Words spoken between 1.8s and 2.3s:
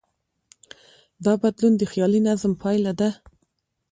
خیالي